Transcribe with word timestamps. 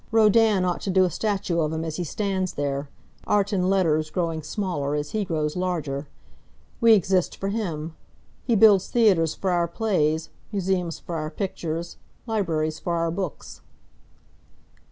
Rodin 0.11 0.65
ought 0.65 0.81
to 0.81 0.89
do 0.89 1.05
a 1.05 1.11
statue 1.11 1.59
of 1.59 1.71
him 1.71 1.85
as 1.85 1.97
he 1.97 2.03
stands 2.03 2.53
there 2.53 2.89
art 3.27 3.53
and 3.53 3.69
letters 3.69 4.09
growing 4.09 4.41
smaller 4.41 4.95
as 4.95 5.11
he 5.11 5.23
grows 5.23 5.55
larger. 5.55 6.07
We 6.79 6.93
exist 6.95 7.37
for 7.37 7.49
him. 7.49 7.93
He 8.43 8.55
builds 8.55 8.87
theatres 8.87 9.35
for 9.35 9.51
our 9.51 9.67
plays, 9.67 10.29
museums 10.51 10.97
for 10.97 11.17
our 11.17 11.29
pictures, 11.29 11.97
libraries 12.25 12.79
for 12.79 12.95
our 12.95 13.11
books." 13.11 13.61